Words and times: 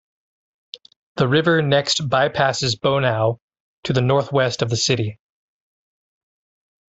The 1.17 1.27
river 1.27 1.61
next 1.61 2.09
bypasses 2.09 2.75
Bonao 2.75 3.37
to 3.83 3.93
the 3.93 4.01
northwest 4.01 4.63
of 4.63 4.71
the 4.71 4.75
city. 4.75 5.19